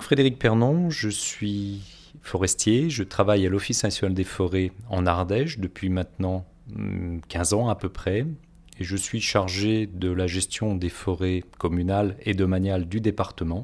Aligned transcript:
Frédéric 0.00 0.38
Pernon, 0.38 0.90
je 0.90 1.08
suis 1.08 1.82
forestier, 2.20 2.90
je 2.90 3.02
travaille 3.02 3.46
à 3.46 3.48
l'Office 3.48 3.84
national 3.84 4.14
des 4.14 4.24
forêts 4.24 4.72
en 4.88 5.06
Ardèche 5.06 5.58
depuis 5.58 5.88
maintenant 5.88 6.44
15 7.28 7.52
hmm, 7.52 7.56
ans 7.56 7.68
à 7.68 7.74
peu 7.74 7.88
près, 7.88 8.26
et 8.78 8.84
je 8.84 8.96
suis 8.96 9.20
chargé 9.20 9.86
de 9.86 10.10
la 10.10 10.26
gestion 10.26 10.74
des 10.74 10.88
forêts 10.88 11.42
communales 11.58 12.16
et 12.22 12.34
domaniales 12.34 12.88
du 12.88 13.00
département, 13.00 13.62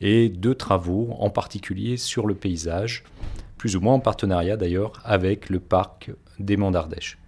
et 0.00 0.28
de 0.28 0.52
travaux 0.52 1.16
en 1.18 1.30
particulier 1.30 1.96
sur 1.96 2.26
le 2.26 2.34
paysage, 2.34 3.02
plus 3.56 3.76
ou 3.76 3.80
moins 3.80 3.94
en 3.94 4.00
partenariat 4.00 4.56
d'ailleurs 4.56 4.92
avec 5.04 5.50
le 5.50 5.58
parc 5.58 6.12
des 6.38 6.56
Monts 6.56 6.70
d'Ardèche. 6.70 7.18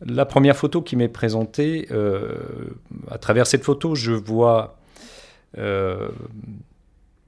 La 0.00 0.24
première 0.26 0.56
photo 0.56 0.80
qui 0.80 0.94
m'est 0.94 1.08
présentée, 1.08 1.88
euh, 1.90 2.70
à 3.10 3.18
travers 3.18 3.46
cette 3.46 3.64
photo, 3.64 3.96
je 3.96 4.12
vois 4.12 4.78
euh, 5.56 6.08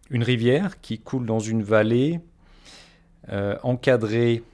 une 0.09 0.23
rivière 0.23 0.81
qui 0.81 1.01
coule 1.01 1.27
dans 1.27 1.41
une 1.41 1.65
vallée 1.65 2.21
euh, 3.33 3.57
encadrée 3.65 4.45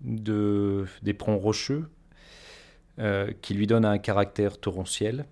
de, 0.00 0.86
des 1.02 1.16
rocheux 1.20 1.88
qui 3.40 3.54
lui 3.54 3.66
donnent 3.66 3.86
un 3.86 3.98
caractère 3.98 4.58
torrentiel 4.58 5.24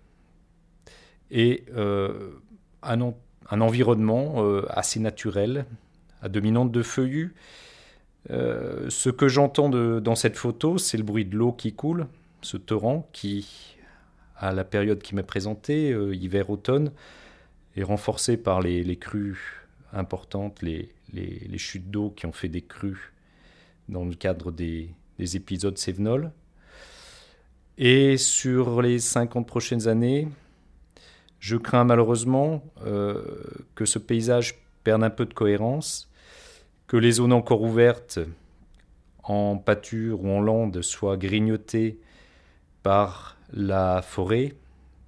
et 1.30 1.64
un, 2.82 3.12
environnement 3.50 4.42
assez 4.68 4.98
naturel, 4.98 5.66
à 6.22 6.28
dominante 6.28 6.72
de 6.72 6.82
feuillus, 6.82 7.34
euh, 8.28 8.90
ce 8.90 9.08
que 9.08 9.28
j'entends 9.28 9.68
dans 9.68 10.14
cette 10.14 10.36
photo, 10.36 10.78
c'est 10.78 10.98
le 10.98 11.04
bruit 11.04 11.24
de 11.24 11.36
l'eau 11.36 11.52
qui 11.52 11.72
coule, 11.72 12.06
ce 12.42 12.56
torrent 12.56 13.08
qui, 13.12 13.76
à 14.36 14.52
la 14.52 14.64
période 14.64 15.00
qui 15.00 15.14
m'est 15.14 15.22
présentée, 15.22 15.92
euh, 15.92 16.14
hiver-automne, 16.14 16.92
est 17.76 17.82
renforcé 17.82 18.36
par 18.36 18.60
les, 18.60 18.96
crues 18.96 19.66
importantes, 19.92 20.60
les, 20.62 20.92
chutes 21.56 21.90
d'eau 21.90 22.10
qui 22.10 22.26
ont 22.26 22.32
fait 22.32 22.48
des 22.48 22.62
crues 22.62 23.12
dans 23.88 24.04
le 24.04 24.14
cadre 24.14 24.50
des, 24.52 24.90
épisodes 25.18 25.76
sévenols. 25.76 26.30
Et 27.78 28.16
sur 28.16 28.82
les 28.82 28.98
50 28.98 29.46
prochaines 29.46 29.88
années, 29.88 30.28
je 31.38 31.56
crains 31.56 31.84
malheureusement 31.84 32.62
euh, 32.84 33.22
que 33.74 33.86
ce 33.86 33.98
paysage 33.98 34.56
perde 34.84 35.02
un 35.02 35.10
peu 35.10 35.24
de 35.24 35.32
cohérence 35.32 36.09
que 36.90 36.96
les 36.96 37.12
zones 37.12 37.32
encore 37.32 37.62
ouvertes 37.62 38.18
en 39.22 39.58
pâture 39.58 40.24
ou 40.24 40.28
en 40.28 40.40
lande 40.40 40.82
soient 40.82 41.16
grignotées 41.16 42.00
par 42.82 43.36
la 43.52 44.02
forêt, 44.02 44.56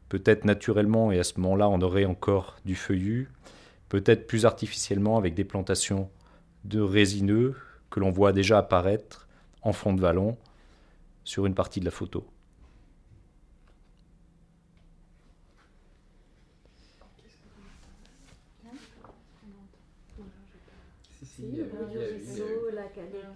peut-être 0.08 0.44
naturellement, 0.44 1.10
et 1.10 1.19
à 1.19 1.25
ce 1.25 1.41
moment-là 1.41 1.69
on 1.69 1.80
aurait 1.80 2.05
encore 2.05 2.55
du 2.64 2.77
feuillu, 2.77 3.30
peut-être 3.88 4.28
plus 4.28 4.47
artificiellement 4.47 5.16
avec 5.16 5.34
des 5.34 5.42
plantations 5.42 6.08
de 6.62 6.80
résineux 6.80 7.56
que 7.91 7.98
l'on 7.98 8.12
voit 8.12 8.33
déjà 8.33 8.58
apparaître 8.58 9.27
en 9.62 9.72
fond 9.72 9.92
de 9.92 10.00
vallon 10.00 10.36
sur 11.25 11.47
une 11.47 11.55
partie 11.55 11.80
de 11.80 11.84
la 11.84 11.91
photo. 11.91 12.25
aussi, 21.33 21.56
le 21.56 21.64
bruit 21.64 21.86
du 21.91 21.98
ruisseau, 21.98 22.70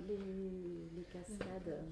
les, 0.08 1.02
cascades. 1.12 1.84